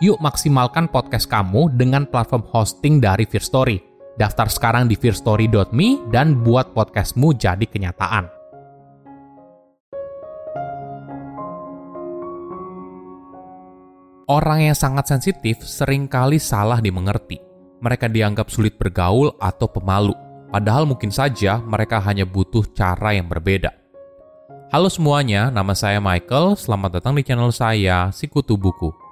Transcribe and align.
Yuk 0.00 0.16
maksimalkan 0.16 0.88
podcast 0.88 1.28
kamu 1.28 1.76
dengan 1.76 2.08
platform 2.08 2.40
hosting 2.48 3.04
dari 3.04 3.28
Fear 3.28 3.44
Story. 3.44 3.76
Daftar 4.16 4.48
sekarang 4.48 4.88
di 4.88 4.96
fearstory.me 4.96 6.08
dan 6.08 6.40
buat 6.40 6.72
podcastmu 6.72 7.36
jadi 7.36 7.68
kenyataan. 7.68 8.24
Orang 14.24 14.64
yang 14.64 14.72
sangat 14.72 15.12
sensitif 15.12 15.60
sering 15.68 16.08
kali 16.08 16.40
salah 16.40 16.80
dimengerti. 16.80 17.36
Mereka 17.84 18.08
dianggap 18.08 18.48
sulit 18.48 18.80
bergaul 18.80 19.36
atau 19.36 19.68
pemalu, 19.68 20.16
padahal 20.48 20.88
mungkin 20.88 21.12
saja 21.12 21.60
mereka 21.60 22.00
hanya 22.00 22.24
butuh 22.24 22.64
cara 22.72 23.12
yang 23.12 23.28
berbeda. 23.28 23.68
Halo 24.72 24.88
semuanya, 24.88 25.52
nama 25.52 25.76
saya 25.76 26.00
Michael. 26.00 26.56
Selamat 26.56 26.96
datang 26.96 27.12
di 27.12 27.20
channel 27.20 27.52
saya, 27.52 28.08
Sikutu 28.16 28.56
Buku. 28.56 29.09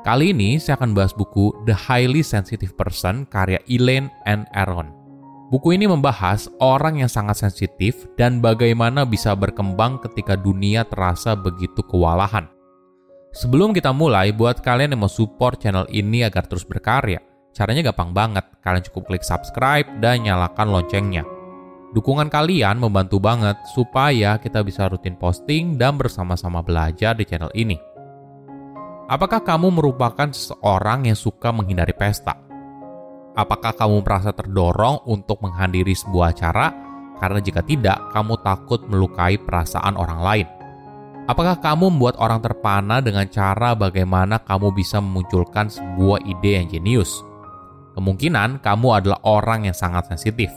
Kali 0.00 0.32
ini 0.32 0.56
saya 0.56 0.80
akan 0.80 0.96
bahas 0.96 1.12
buku 1.12 1.52
The 1.68 1.76
Highly 1.76 2.24
Sensitive 2.24 2.72
Person 2.72 3.28
karya 3.28 3.60
Elaine 3.68 4.08
and 4.24 4.48
Aaron. 4.56 4.88
Buku 5.52 5.76
ini 5.76 5.84
membahas 5.84 6.48
orang 6.56 7.04
yang 7.04 7.10
sangat 7.12 7.44
sensitif 7.44 8.08
dan 8.16 8.40
bagaimana 8.40 9.04
bisa 9.04 9.36
berkembang 9.36 10.00
ketika 10.00 10.40
dunia 10.40 10.88
terasa 10.88 11.36
begitu 11.36 11.84
kewalahan. 11.84 12.48
Sebelum 13.36 13.76
kita 13.76 13.92
mulai, 13.92 14.32
buat 14.32 14.64
kalian 14.64 14.96
yang 14.96 15.04
mau 15.04 15.12
support 15.12 15.60
channel 15.60 15.84
ini 15.92 16.24
agar 16.24 16.48
terus 16.48 16.64
berkarya, 16.64 17.20
caranya 17.52 17.92
gampang 17.92 18.16
banget. 18.16 18.46
Kalian 18.64 18.86
cukup 18.88 19.12
klik 19.12 19.20
subscribe 19.20 19.84
dan 20.00 20.24
nyalakan 20.24 20.80
loncengnya. 20.80 21.28
Dukungan 21.92 22.32
kalian 22.32 22.80
membantu 22.80 23.20
banget 23.20 23.58
supaya 23.76 24.40
kita 24.40 24.64
bisa 24.64 24.88
rutin 24.88 25.18
posting 25.18 25.76
dan 25.76 26.00
bersama-sama 26.00 26.64
belajar 26.64 27.12
di 27.18 27.28
channel 27.28 27.52
ini. 27.52 27.89
Apakah 29.10 29.42
kamu 29.42 29.74
merupakan 29.74 30.30
seseorang 30.30 31.10
yang 31.10 31.18
suka 31.18 31.50
menghindari 31.50 31.90
pesta? 31.90 32.38
Apakah 33.34 33.74
kamu 33.74 34.06
merasa 34.06 34.30
terdorong 34.30 35.02
untuk 35.02 35.42
menghadiri 35.42 35.98
sebuah 35.98 36.30
acara 36.30 36.70
karena 37.18 37.42
jika 37.42 37.58
tidak, 37.66 37.98
kamu 38.14 38.38
takut 38.46 38.86
melukai 38.86 39.34
perasaan 39.34 39.98
orang 39.98 40.20
lain? 40.22 40.46
Apakah 41.26 41.58
kamu 41.58 41.90
membuat 41.90 42.22
orang 42.22 42.38
terpana 42.38 43.02
dengan 43.02 43.26
cara 43.26 43.74
bagaimana 43.74 44.38
kamu 44.46 44.78
bisa 44.78 45.02
memunculkan 45.02 45.66
sebuah 45.66 46.22
ide 46.30 46.62
yang 46.62 46.70
jenius? 46.70 47.26
Kemungkinan 47.98 48.62
kamu 48.62 48.94
adalah 48.94 49.18
orang 49.26 49.66
yang 49.66 49.74
sangat 49.74 50.06
sensitif. 50.06 50.54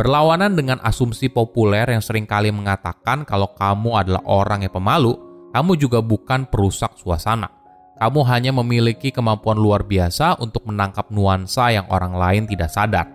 Berlawanan 0.00 0.56
dengan 0.56 0.80
asumsi 0.80 1.28
populer 1.28 1.84
yang 1.84 2.00
sering 2.00 2.24
kali 2.24 2.48
mengatakan 2.48 3.28
kalau 3.28 3.52
kamu 3.52 3.92
adalah 3.92 4.24
orang 4.24 4.64
yang 4.64 4.72
pemalu, 4.72 5.20
kamu 5.52 5.76
juga 5.76 6.00
bukan 6.00 6.48
perusak 6.48 6.96
suasana. 6.96 7.57
Kamu 7.98 8.22
hanya 8.30 8.54
memiliki 8.54 9.10
kemampuan 9.10 9.58
luar 9.58 9.82
biasa 9.82 10.38
untuk 10.38 10.70
menangkap 10.70 11.10
nuansa 11.10 11.74
yang 11.74 11.86
orang 11.90 12.14
lain 12.14 12.46
tidak 12.46 12.70
sadar. 12.70 13.10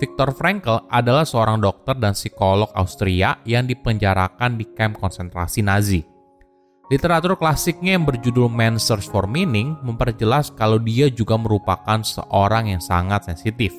Viktor 0.00 0.32
Frankl 0.32 0.88
adalah 0.88 1.28
seorang 1.28 1.60
dokter 1.60 1.92
dan 1.92 2.16
psikolog 2.16 2.72
Austria 2.72 3.36
yang 3.44 3.68
dipenjarakan 3.68 4.56
di 4.56 4.64
kamp 4.72 4.96
konsentrasi 4.96 5.60
Nazi. 5.60 6.00
Literatur 6.88 7.36
klasiknya 7.36 8.00
yang 8.00 8.08
berjudul 8.08 8.48
Man's 8.48 8.88
Search 8.88 9.06
for 9.12 9.28
Meaning 9.28 9.76
memperjelas 9.84 10.48
kalau 10.56 10.80
dia 10.80 11.12
juga 11.12 11.36
merupakan 11.36 12.00
seorang 12.00 12.72
yang 12.72 12.80
sangat 12.80 13.28
sensitif. 13.28 13.76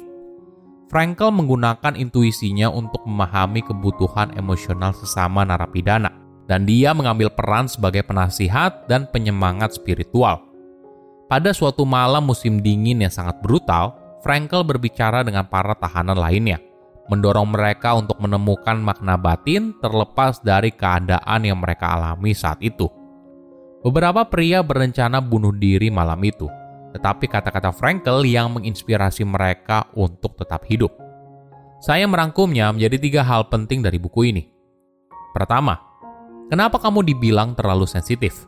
Frankl 0.93 1.33
menggunakan 1.33 1.97
intuisinya 1.97 2.69
untuk 2.69 3.01
memahami 3.09 3.65
kebutuhan 3.65 4.37
emosional 4.37 4.93
sesama 4.93 5.41
narapidana, 5.41 6.20
dan 6.51 6.67
dia 6.67 6.91
mengambil 6.91 7.31
peran 7.31 7.71
sebagai 7.71 8.03
penasihat 8.03 8.83
dan 8.91 9.07
penyemangat 9.07 9.71
spiritual. 9.79 10.43
Pada 11.31 11.55
suatu 11.55 11.87
malam 11.87 12.27
musim 12.27 12.59
dingin 12.59 12.99
yang 12.99 13.13
sangat 13.13 13.39
brutal, 13.39 13.95
Frankel 14.19 14.67
berbicara 14.67 15.23
dengan 15.23 15.47
para 15.47 15.71
tahanan 15.71 16.19
lainnya, 16.19 16.59
mendorong 17.07 17.55
mereka 17.55 17.95
untuk 17.95 18.19
menemukan 18.19 18.75
makna 18.83 19.15
batin 19.15 19.71
terlepas 19.79 20.43
dari 20.43 20.75
keadaan 20.75 21.39
yang 21.47 21.55
mereka 21.55 21.87
alami 21.87 22.35
saat 22.35 22.59
itu. 22.59 22.91
Beberapa 23.79 24.27
pria 24.27 24.59
berencana 24.59 25.23
bunuh 25.23 25.55
diri 25.55 25.87
malam 25.87 26.19
itu, 26.19 26.51
tetapi 26.91 27.31
kata-kata 27.31 27.71
Frankel 27.71 28.27
yang 28.27 28.51
menginspirasi 28.59 29.23
mereka 29.23 29.87
untuk 29.95 30.35
tetap 30.35 30.67
hidup. 30.67 30.91
Saya 31.79 32.03
merangkumnya 32.11 32.75
menjadi 32.75 32.99
tiga 32.99 33.21
hal 33.23 33.47
penting 33.47 33.79
dari 33.79 33.97
buku 33.97 34.35
ini. 34.35 34.43
Pertama, 35.33 35.90
kenapa 36.51 36.83
kamu 36.83 37.07
dibilang 37.07 37.55
terlalu 37.55 37.87
sensitif? 37.87 38.43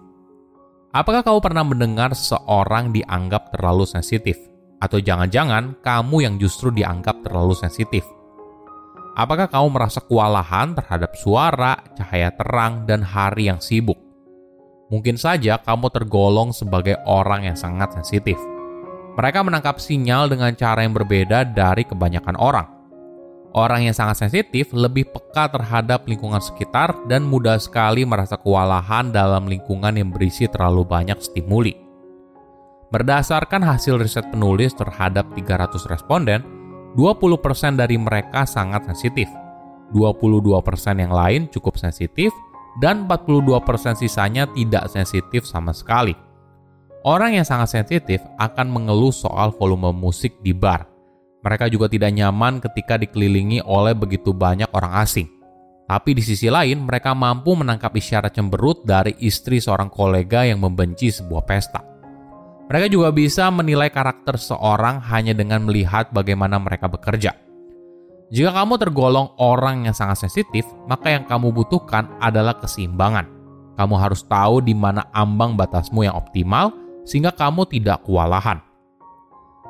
Apakah 0.92 1.24
kamu 1.24 1.40
pernah 1.40 1.64
mendengar 1.64 2.12
seorang 2.12 2.92
dianggap 2.92 3.56
terlalu 3.56 3.88
sensitif? 3.88 4.36
Atau 4.84 5.00
jangan-jangan 5.00 5.80
kamu 5.80 6.28
yang 6.28 6.36
justru 6.36 6.68
dianggap 6.70 7.24
terlalu 7.24 7.56
sensitif? 7.56 8.04
Apakah 9.16 9.48
kamu 9.48 9.72
merasa 9.72 10.04
kewalahan 10.04 10.76
terhadap 10.76 11.16
suara, 11.16 11.80
cahaya 11.96 12.36
terang, 12.36 12.84
dan 12.84 13.00
hari 13.08 13.48
yang 13.48 13.64
sibuk? 13.64 13.96
Mungkin 14.92 15.16
saja 15.16 15.58
kamu 15.64 15.90
tergolong 15.90 16.52
sebagai 16.52 17.00
orang 17.08 17.48
yang 17.48 17.56
sangat 17.58 17.96
sensitif. 17.96 18.36
Mereka 19.16 19.46
menangkap 19.46 19.80
sinyal 19.80 20.28
dengan 20.28 20.52
cara 20.60 20.84
yang 20.84 20.92
berbeda 20.92 21.46
dari 21.56 21.88
kebanyakan 21.88 22.36
orang. 22.36 22.83
Orang 23.54 23.86
yang 23.86 23.94
sangat 23.94 24.26
sensitif 24.26 24.74
lebih 24.74 25.14
peka 25.14 25.46
terhadap 25.46 26.10
lingkungan 26.10 26.42
sekitar 26.42 26.98
dan 27.06 27.22
mudah 27.22 27.62
sekali 27.62 28.02
merasa 28.02 28.34
kewalahan 28.34 29.14
dalam 29.14 29.46
lingkungan 29.46 29.94
yang 29.94 30.10
berisi 30.10 30.50
terlalu 30.50 30.82
banyak 30.82 31.22
stimuli. 31.22 31.78
Berdasarkan 32.90 33.62
hasil 33.62 34.02
riset 34.02 34.26
penulis 34.34 34.74
terhadap 34.74 35.30
300 35.38 35.70
responden, 35.86 36.42
20% 36.98 37.78
dari 37.78 37.94
mereka 37.98 38.46
sangat 38.46 38.90
sensitif, 38.90 39.30
22% 39.94 40.34
yang 40.98 41.14
lain 41.14 41.46
cukup 41.54 41.78
sensitif, 41.78 42.34
dan 42.82 43.06
42% 43.06 44.02
sisanya 44.02 44.50
tidak 44.50 44.90
sensitif 44.90 45.46
sama 45.46 45.78
sekali. 45.78 46.18
Orang 47.06 47.38
yang 47.38 47.46
sangat 47.46 47.70
sensitif 47.70 48.18
akan 48.42 48.66
mengeluh 48.70 49.14
soal 49.14 49.54
volume 49.54 49.94
musik 49.94 50.42
di 50.42 50.58
bar. 50.58 50.93
Mereka 51.44 51.68
juga 51.68 51.92
tidak 51.92 52.16
nyaman 52.16 52.64
ketika 52.64 52.96
dikelilingi 52.96 53.60
oleh 53.68 53.92
begitu 53.92 54.32
banyak 54.32 54.72
orang 54.72 55.04
asing. 55.04 55.28
Tapi 55.84 56.16
di 56.16 56.24
sisi 56.24 56.48
lain, 56.48 56.88
mereka 56.88 57.12
mampu 57.12 57.52
menangkap 57.54 57.92
isyarat 57.92 58.32
cemberut 58.32 58.88
dari 58.88 59.14
istri 59.20 59.60
seorang 59.60 59.92
kolega 59.92 60.48
yang 60.48 60.64
membenci 60.64 61.12
sebuah 61.12 61.44
pesta. 61.44 61.84
Mereka 62.72 62.88
juga 62.88 63.12
bisa 63.12 63.52
menilai 63.52 63.92
karakter 63.92 64.40
seorang 64.40 65.04
hanya 65.12 65.36
dengan 65.36 65.68
melihat 65.68 66.08
bagaimana 66.16 66.56
mereka 66.56 66.88
bekerja. 66.88 67.36
Jika 68.34 68.50
kamu 68.50 68.80
tergolong 68.82 69.36
orang 69.38 69.86
yang 69.86 69.94
sangat 69.94 70.26
sensitif, 70.26 70.66
maka 70.88 71.12
yang 71.12 71.28
kamu 71.28 71.52
butuhkan 71.52 72.08
adalah 72.24 72.58
keseimbangan. 72.58 73.28
Kamu 73.76 73.94
harus 74.00 74.24
tahu 74.26 74.64
di 74.64 74.72
mana 74.74 75.06
ambang 75.12 75.60
batasmu 75.60 76.08
yang 76.08 76.16
optimal 76.16 76.72
sehingga 77.04 77.36
kamu 77.36 77.68
tidak 77.68 78.02
kewalahan. 78.08 78.64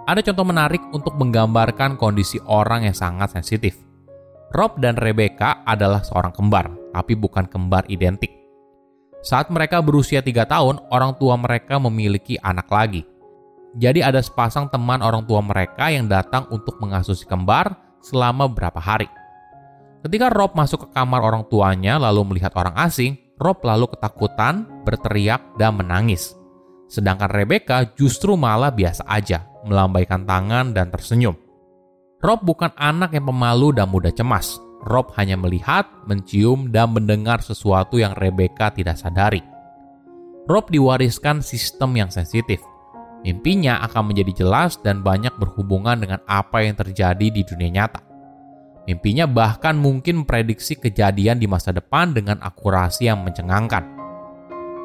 Ada 0.03 0.19
contoh 0.19 0.44
menarik 0.44 0.83
untuk 0.91 1.15
menggambarkan 1.15 1.95
kondisi 1.95 2.35
orang 2.44 2.83
yang 2.83 2.95
sangat 2.95 3.39
sensitif. 3.39 3.79
Rob 4.51 4.75
dan 4.83 5.00
Rebecca 5.00 5.63
adalah 5.63 6.03
seorang 6.03 6.35
kembar, 6.35 6.67
tapi 6.91 7.15
bukan 7.15 7.47
kembar 7.47 7.88
identik. 7.88 8.29
Saat 9.23 9.47
mereka 9.47 9.79
berusia 9.79 10.19
tiga 10.19 10.44
tahun, 10.44 10.83
orang 10.91 11.15
tua 11.15 11.39
mereka 11.39 11.79
memiliki 11.79 12.35
anak 12.44 12.67
lagi. 12.67 13.07
Jadi 13.79 14.03
ada 14.03 14.19
sepasang 14.19 14.67
teman 14.67 15.00
orang 15.00 15.23
tua 15.23 15.39
mereka 15.39 15.88
yang 15.88 16.11
datang 16.11 16.51
untuk 16.51 16.77
mengasuh 16.83 17.15
si 17.15 17.23
kembar 17.23 17.71
selama 18.03 18.51
beberapa 18.51 18.83
hari. 18.83 19.07
Ketika 20.03 20.27
Rob 20.27 20.51
masuk 20.51 20.85
ke 20.85 20.88
kamar 20.91 21.23
orang 21.23 21.47
tuanya 21.47 21.95
lalu 21.95 22.35
melihat 22.35 22.51
orang 22.59 22.75
asing, 22.75 23.15
Rob 23.39 23.63
lalu 23.63 23.88
ketakutan, 23.88 24.67
berteriak, 24.83 25.39
dan 25.55 25.79
menangis. 25.79 26.35
Sedangkan 26.93 27.33
Rebecca 27.33 27.81
justru 27.97 28.37
malah 28.37 28.69
biasa 28.69 29.01
aja, 29.09 29.49
melambaikan 29.65 30.29
tangan 30.29 30.77
dan 30.77 30.93
tersenyum. 30.93 31.33
Rob 32.21 32.45
bukan 32.45 32.69
anak 32.77 33.17
yang 33.17 33.25
pemalu 33.25 33.73
dan 33.73 33.89
mudah 33.89 34.13
cemas. 34.13 34.61
Rob 34.85 35.09
hanya 35.17 35.33
melihat, 35.33 35.89
mencium, 36.05 36.69
dan 36.69 36.93
mendengar 36.93 37.41
sesuatu 37.41 37.97
yang 37.97 38.13
Rebecca 38.13 38.69
tidak 38.69 39.01
sadari. 39.01 39.41
Rob 40.45 40.69
diwariskan 40.69 41.41
sistem 41.41 41.97
yang 41.97 42.13
sensitif, 42.13 42.61
Mimpinya 43.23 43.79
akan 43.87 44.11
menjadi 44.11 44.43
jelas 44.43 44.75
dan 44.83 44.99
banyak 44.99 45.31
berhubungan 45.39 45.95
dengan 45.95 46.19
apa 46.27 46.59
yang 46.59 46.75
terjadi 46.75 47.31
di 47.31 47.41
dunia 47.47 47.71
nyata. 47.71 48.03
Mimpinya 48.83 49.23
bahkan 49.23 49.79
mungkin 49.79 50.27
memprediksi 50.27 50.75
kejadian 50.75 51.39
di 51.39 51.47
masa 51.47 51.71
depan 51.71 52.11
dengan 52.11 52.43
akurasi 52.43 53.07
yang 53.07 53.23
mencengangkan. 53.23 54.02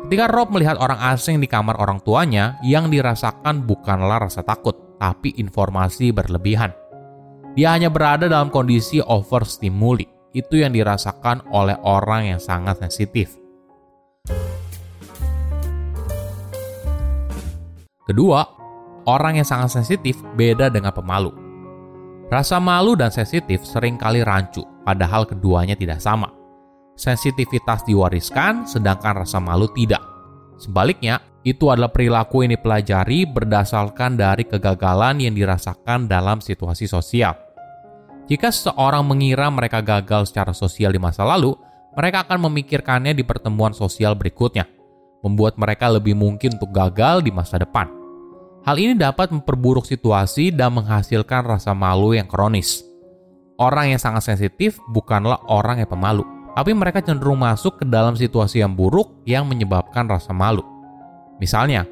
Ketika 0.07 0.31
Rob 0.31 0.55
melihat 0.55 0.79
orang 0.79 1.03
asing 1.11 1.43
di 1.43 1.51
kamar 1.51 1.75
orang 1.83 1.99
tuanya, 2.07 2.55
yang 2.63 2.87
dirasakan 2.87 3.67
bukanlah 3.67 4.23
rasa 4.23 4.47
takut, 4.47 4.79
tapi 5.03 5.35
informasi 5.35 6.15
berlebihan. 6.15 6.71
Dia 7.59 7.75
hanya 7.75 7.91
berada 7.91 8.31
dalam 8.31 8.55
kondisi 8.55 9.03
overstimuli. 9.03 10.07
Itu 10.31 10.61
yang 10.61 10.71
dirasakan 10.71 11.51
oleh 11.51 11.75
orang 11.83 12.31
yang 12.31 12.41
sangat 12.41 12.79
sensitif. 12.79 13.35
Kedua, 18.07 18.47
orang 19.11 19.43
yang 19.43 19.49
sangat 19.49 19.75
sensitif 19.83 20.23
beda 20.39 20.71
dengan 20.71 20.95
pemalu. 20.95 21.35
Rasa 22.31 22.63
malu 22.63 22.95
dan 22.95 23.11
sensitif 23.11 23.67
sering 23.67 23.99
kali 23.99 24.23
rancu, 24.23 24.63
padahal 24.87 25.27
keduanya 25.27 25.75
tidak 25.75 25.99
sama. 25.99 26.38
Sensitivitas 26.99 27.87
diwariskan, 27.87 28.67
sedangkan 28.67 29.23
rasa 29.23 29.39
malu 29.39 29.71
tidak. 29.71 30.03
Sebaliknya, 30.59 31.23
itu 31.47 31.71
adalah 31.71 31.95
perilaku 31.95 32.43
yang 32.43 32.59
dipelajari 32.59 33.23
berdasarkan 33.23 34.19
dari 34.19 34.43
kegagalan 34.43 35.23
yang 35.23 35.39
dirasakan 35.39 36.11
dalam 36.11 36.43
situasi 36.43 36.91
sosial. 36.91 37.39
Jika 38.27 38.51
seseorang 38.51 39.07
mengira 39.07 39.47
mereka 39.49 39.79
gagal 39.81 40.29
secara 40.29 40.51
sosial 40.51 40.91
di 40.93 41.01
masa 41.01 41.23
lalu, 41.23 41.55
mereka 41.95 42.27
akan 42.27 42.51
memikirkannya 42.51 43.17
di 43.17 43.25
pertemuan 43.25 43.73
sosial 43.73 44.13
berikutnya, 44.19 44.69
membuat 45.25 45.57
mereka 45.57 45.89
lebih 45.89 46.13
mungkin 46.13 46.61
untuk 46.61 46.75
gagal 46.75 47.25
di 47.25 47.33
masa 47.33 47.57
depan. 47.63 47.89
Hal 48.69 48.77
ini 48.77 48.93
dapat 48.99 49.33
memperburuk 49.33 49.89
situasi 49.89 50.53
dan 50.53 50.77
menghasilkan 50.77 51.47
rasa 51.47 51.73
malu 51.73 52.13
yang 52.13 52.29
kronis. 52.29 52.85
Orang 53.57 53.89
yang 53.89 54.03
sangat 54.03 54.29
sensitif 54.29 54.77
bukanlah 54.93 55.41
orang 55.49 55.81
yang 55.81 55.89
pemalu, 55.89 56.23
tapi 56.59 56.75
mereka 56.75 56.99
cenderung 56.99 57.39
masuk 57.39 57.79
ke 57.79 57.85
dalam 57.87 58.19
situasi 58.19 58.59
yang 58.59 58.75
buruk 58.75 59.23
yang 59.23 59.47
menyebabkan 59.47 60.11
rasa 60.11 60.35
malu. 60.35 60.67
Misalnya, 61.39 61.87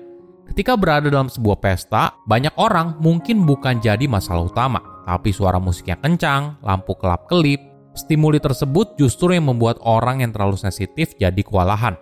ketika 0.50 0.74
berada 0.74 1.06
dalam 1.06 1.30
sebuah 1.30 1.62
pesta, 1.62 2.18
banyak 2.26 2.50
orang 2.58 2.98
mungkin 2.98 3.46
bukan 3.46 3.78
jadi 3.78 4.10
masalah 4.10 4.50
utama, 4.50 4.82
tapi 5.06 5.30
suara 5.30 5.62
musik 5.62 5.86
yang 5.86 6.02
kencang, 6.02 6.58
lampu 6.66 6.98
kelap-kelip, 6.98 7.62
stimuli 7.94 8.42
tersebut 8.42 8.98
justru 8.98 9.38
yang 9.38 9.46
membuat 9.46 9.78
orang 9.86 10.26
yang 10.26 10.34
terlalu 10.34 10.58
sensitif 10.58 11.14
jadi 11.14 11.46
kewalahan. 11.46 11.94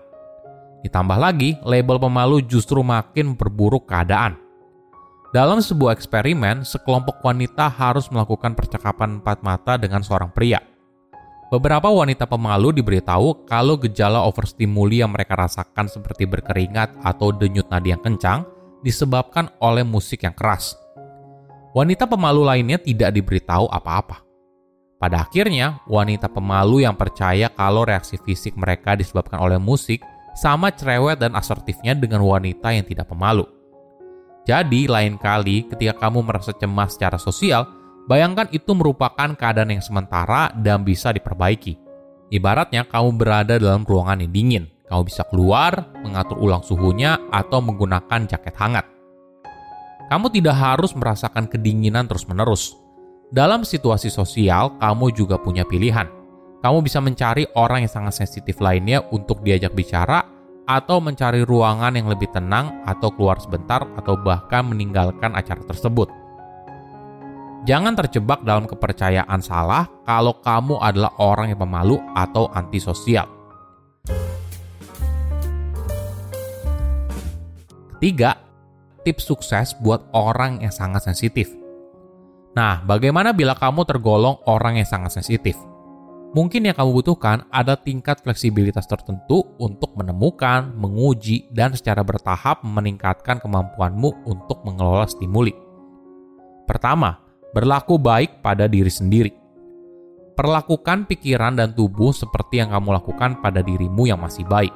Ditambah 0.88 1.20
lagi, 1.20 1.61
label 1.69 2.00
pemalu 2.00 2.49
justru 2.49 2.81
makin 2.81 3.37
memperburuk 3.37 3.84
keadaan. 3.84 4.40
Dalam 5.37 5.61
sebuah 5.61 6.00
eksperimen, 6.00 6.64
sekelompok 6.64 7.20
wanita 7.20 7.69
harus 7.69 8.08
melakukan 8.08 8.56
percakapan 8.56 9.20
empat 9.20 9.44
mata 9.44 9.76
dengan 9.76 10.00
seorang 10.00 10.32
pria. 10.32 10.64
Beberapa 11.55 11.87
wanita 11.87 12.27
pemalu 12.27 12.75
diberitahu 12.83 13.47
kalau 13.47 13.79
gejala 13.79 14.27
overstimuli 14.27 15.06
yang 15.06 15.15
mereka 15.15 15.39
rasakan 15.39 15.87
seperti 15.87 16.27
berkeringat 16.27 16.99
atau 16.99 17.31
denyut 17.31 17.71
nadi 17.71 17.95
yang 17.95 18.03
kencang 18.03 18.43
disebabkan 18.83 19.47
oleh 19.62 19.87
musik 19.87 20.27
yang 20.27 20.35
keras. 20.35 20.75
Wanita 21.71 22.11
pemalu 22.11 22.43
lainnya 22.43 22.83
tidak 22.83 23.15
diberitahu 23.15 23.71
apa-apa. 23.71 24.27
Pada 24.99 25.23
akhirnya, 25.23 25.79
wanita 25.87 26.27
pemalu 26.27 26.83
yang 26.83 26.99
percaya 26.99 27.47
kalau 27.55 27.87
reaksi 27.87 28.19
fisik 28.19 28.59
mereka 28.59 28.99
disebabkan 28.99 29.39
oleh 29.39 29.62
musik 29.62 30.03
sama 30.35 30.75
cerewet 30.75 31.23
dan 31.23 31.39
asertifnya 31.39 31.95
dengan 31.95 32.27
wanita 32.27 32.75
yang 32.75 32.83
tidak 32.83 33.07
pemalu. 33.07 33.47
Jadi, 34.43 34.91
lain 34.91 35.15
kali 35.23 35.71
ketika 35.71 36.03
kamu 36.03 36.19
merasa 36.19 36.50
cemas 36.50 36.99
secara 36.99 37.15
sosial, 37.15 37.84
bayangkan 38.06 38.49
itu 38.53 38.73
merupakan 38.77 39.33
keadaan 39.37 39.75
yang 39.75 39.85
sementara 39.85 40.53
dan 40.56 40.85
bisa 40.85 41.12
diperbaiki. 41.12 41.81
Ibaratnya 42.33 42.89
kamu 42.89 43.15
berada 43.15 43.61
dalam 43.61 43.87
ruangan 43.87 44.25
yang 44.25 44.33
dingin. 44.33 44.65
Kamu 44.85 45.03
bisa 45.09 45.25
keluar, 45.29 45.93
mengatur 46.05 46.37
ulang 46.41 46.61
suhunya, 46.61 47.17
atau 47.33 47.62
menggunakan 47.65 48.29
jaket 48.29 48.53
hangat. 48.61 48.85
Kamu 50.12 50.29
tidak 50.29 50.56
harus 50.56 50.93
merasakan 50.93 51.49
kedinginan 51.49 52.05
terus-menerus. 52.05 52.77
Dalam 53.33 53.65
situasi 53.65 54.12
sosial, 54.12 54.77
kamu 54.77 55.17
juga 55.17 55.41
punya 55.41 55.65
pilihan. 55.65 56.07
Kamu 56.61 56.85
bisa 56.85 57.00
mencari 57.00 57.49
orang 57.57 57.85
yang 57.85 57.93
sangat 57.93 58.25
sensitif 58.25 58.61
lainnya 58.61 59.05
untuk 59.12 59.41
diajak 59.45 59.73
bicara 59.73 60.25
atau 60.65 60.97
mencari 61.00 61.45
ruangan 61.45 61.93
yang 61.93 62.09
lebih 62.09 62.33
tenang 62.33 62.85
atau 62.89 63.12
keluar 63.12 63.37
sebentar 63.37 63.85
atau 64.00 64.17
bahkan 64.17 64.65
meninggalkan 64.65 65.37
acara 65.37 65.61
tersebut. 65.65 66.24
Jangan 67.64 67.96
terjebak 67.96 68.44
dalam 68.44 68.69
kepercayaan 68.69 69.40
salah 69.40 69.88
kalau 70.05 70.37
kamu 70.44 70.76
adalah 70.85 71.16
orang 71.16 71.49
yang 71.49 71.64
pemalu 71.64 71.97
atau 72.12 72.52
antisosial. 72.52 73.25
Ketiga, 77.97 78.37
tips 79.00 79.25
sukses 79.25 79.73
buat 79.80 80.12
orang 80.12 80.61
yang 80.61 80.68
sangat 80.68 81.09
sensitif. 81.09 81.56
Nah, 82.52 82.85
bagaimana 82.85 83.33
bila 83.33 83.56
kamu 83.56 83.88
tergolong 83.88 84.44
orang 84.44 84.76
yang 84.76 84.85
sangat 84.85 85.16
sensitif? 85.16 85.56
Mungkin 86.37 86.68
yang 86.68 86.76
kamu 86.76 87.00
butuhkan 87.00 87.49
ada 87.49 87.80
tingkat 87.80 88.21
fleksibilitas 88.21 88.85
tertentu 88.85 89.40
untuk 89.56 89.97
menemukan, 89.97 90.68
menguji, 90.76 91.49
dan 91.49 91.73
secara 91.73 92.04
bertahap 92.04 92.61
meningkatkan 92.61 93.40
kemampuanmu 93.40 94.28
untuk 94.28 94.61
mengelola 94.68 95.09
stimuli. 95.09 95.56
Pertama, 96.68 97.24
berlaku 97.54 97.96
baik 97.96 98.42
pada 98.42 98.66
diri 98.66 98.90
sendiri. 98.90 99.32
Perlakukan 100.34 101.06
pikiran 101.06 101.54
dan 101.54 101.78
tubuh 101.78 102.11
seperti 102.11 102.58
yang 102.58 102.75
kamu 102.75 102.99
lakukan 102.99 103.38
pada 103.38 103.62
dirimu 103.62 104.11
yang 104.11 104.18
masih 104.18 104.42
baik. 104.44 104.75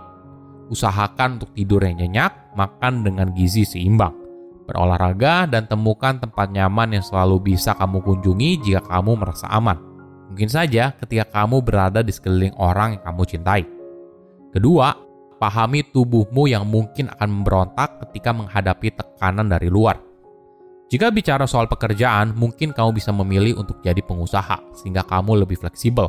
Usahakan 0.70 1.42
untuk 1.42 1.50
tidur 1.58 1.82
yang 1.82 1.98
nyenyak, 1.98 2.54
makan 2.54 3.02
dengan 3.02 3.34
gizi 3.34 3.66
seimbang, 3.66 4.14
berolahraga, 4.70 5.50
dan 5.50 5.66
temukan 5.66 6.22
tempat 6.22 6.54
nyaman 6.54 6.94
yang 6.94 7.04
selalu 7.04 7.52
bisa 7.52 7.74
kamu 7.74 7.98
kunjungi 8.06 8.62
jika 8.62 8.86
kamu 8.86 9.18
merasa 9.18 9.50
aman 9.50 9.88
Mungkin 10.28 10.48
saja 10.52 10.92
ketika 11.00 11.24
kamu 11.24 11.64
berada 11.64 12.04
di 12.04 12.12
sekeliling 12.12 12.52
orang 12.60 13.00
yang 13.00 13.02
kamu 13.02 13.22
cintai. 13.24 13.64
Kedua, 14.52 14.92
pahami 15.40 15.88
tubuhmu 15.88 16.44
yang 16.52 16.68
mungkin 16.68 17.08
akan 17.08 17.28
memberontak 17.32 18.04
ketika 18.06 18.36
menghadapi 18.36 18.92
tekanan 18.92 19.48
dari 19.48 19.72
luar. 19.72 19.96
Jika 20.88 21.12
bicara 21.12 21.44
soal 21.44 21.68
pekerjaan, 21.68 22.32
mungkin 22.32 22.72
kamu 22.72 22.96
bisa 22.96 23.12
memilih 23.12 23.60
untuk 23.60 23.84
jadi 23.84 24.00
pengusaha 24.00 24.72
sehingga 24.72 25.04
kamu 25.04 25.44
lebih 25.44 25.60
fleksibel. 25.60 26.08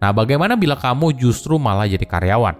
Nah, 0.00 0.16
bagaimana 0.16 0.56
bila 0.56 0.80
kamu 0.80 1.12
justru 1.12 1.60
malah 1.60 1.84
jadi 1.84 2.08
karyawan? 2.08 2.56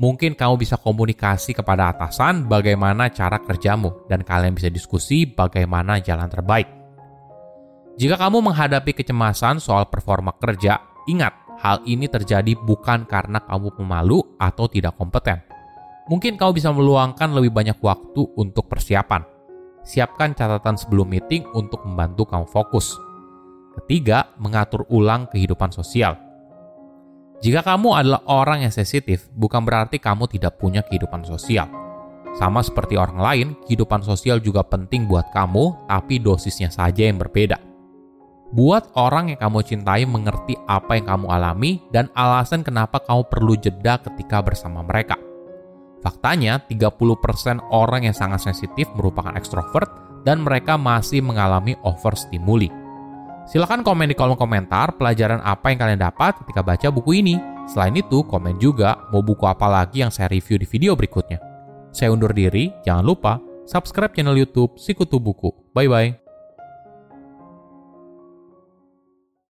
Mungkin 0.00 0.32
kamu 0.32 0.56
bisa 0.56 0.80
komunikasi 0.80 1.52
kepada 1.52 1.92
atasan 1.92 2.48
bagaimana 2.48 3.12
cara 3.12 3.36
kerjamu 3.44 4.08
dan 4.08 4.24
kalian 4.24 4.56
bisa 4.56 4.72
diskusi 4.72 5.28
bagaimana 5.28 6.00
jalan 6.00 6.32
terbaik. 6.32 6.66
Jika 8.00 8.16
kamu 8.16 8.40
menghadapi 8.40 8.96
kecemasan 8.96 9.60
soal 9.60 9.84
performa 9.92 10.32
kerja, 10.40 10.80
ingat 11.12 11.36
hal 11.60 11.84
ini 11.84 12.08
terjadi 12.08 12.56
bukan 12.56 13.04
karena 13.04 13.36
kamu 13.44 13.68
pemalu 13.76 14.24
atau 14.40 14.64
tidak 14.64 14.96
kompeten. 14.96 15.44
Mungkin 16.08 16.40
kamu 16.40 16.56
bisa 16.56 16.72
meluangkan 16.72 17.30
lebih 17.36 17.52
banyak 17.52 17.76
waktu 17.84 18.32
untuk 18.34 18.66
persiapan. 18.72 19.31
Siapkan 19.82 20.30
catatan 20.38 20.78
sebelum 20.78 21.10
meeting 21.10 21.42
untuk 21.58 21.82
membantu 21.82 22.30
kamu 22.30 22.46
fokus. 22.46 22.94
Ketiga, 23.82 24.30
mengatur 24.38 24.86
ulang 24.94 25.26
kehidupan 25.26 25.74
sosial. 25.74 26.14
Jika 27.42 27.66
kamu 27.66 27.90
adalah 27.98 28.22
orang 28.30 28.62
yang 28.62 28.70
sensitif, 28.70 29.26
bukan 29.34 29.66
berarti 29.66 29.98
kamu 29.98 30.30
tidak 30.30 30.62
punya 30.62 30.86
kehidupan 30.86 31.26
sosial. 31.26 31.66
Sama 32.38 32.62
seperti 32.62 32.94
orang 32.94 33.18
lain, 33.18 33.48
kehidupan 33.66 34.06
sosial 34.06 34.38
juga 34.38 34.62
penting 34.62 35.10
buat 35.10 35.34
kamu, 35.34 35.90
tapi 35.90 36.22
dosisnya 36.22 36.70
saja 36.70 37.10
yang 37.10 37.18
berbeda. 37.18 37.58
Buat 38.54 38.94
orang 38.94 39.34
yang 39.34 39.40
kamu 39.42 39.58
cintai 39.66 40.04
mengerti 40.06 40.54
apa 40.70 40.94
yang 40.94 41.10
kamu 41.10 41.26
alami 41.26 41.82
dan 41.90 42.06
alasan 42.14 42.62
kenapa 42.62 43.02
kamu 43.02 43.26
perlu 43.26 43.58
jeda 43.58 43.98
ketika 43.98 44.44
bersama 44.44 44.84
mereka. 44.86 45.18
Faktanya, 46.02 46.58
30% 46.58 47.62
orang 47.70 48.10
yang 48.10 48.16
sangat 48.16 48.42
sensitif 48.42 48.90
merupakan 48.98 49.32
ekstrovert 49.38 49.88
dan 50.26 50.42
mereka 50.42 50.74
masih 50.74 51.22
mengalami 51.22 51.78
overstimuli. 51.86 52.70
Silahkan 53.46 53.82
komen 53.82 54.10
di 54.10 54.18
kolom 54.18 54.38
komentar 54.38 54.94
pelajaran 54.98 55.42
apa 55.42 55.70
yang 55.70 55.78
kalian 55.78 56.02
dapat 56.02 56.38
ketika 56.42 56.62
baca 56.62 56.88
buku 56.90 57.22
ini. 57.22 57.38
Selain 57.70 57.94
itu, 57.94 58.26
komen 58.26 58.58
juga 58.58 58.98
mau 59.14 59.22
buku 59.22 59.46
apa 59.46 59.70
lagi 59.70 60.02
yang 60.02 60.10
saya 60.10 60.30
review 60.30 60.58
di 60.58 60.66
video 60.66 60.98
berikutnya. 60.98 61.38
Saya 61.94 62.10
undur 62.10 62.34
diri, 62.34 62.74
jangan 62.82 63.06
lupa 63.06 63.38
subscribe 63.66 64.14
channel 64.14 64.38
YouTube 64.38 64.74
Sikutu 64.78 65.22
Buku. 65.22 65.54
Bye-bye. 65.74 66.21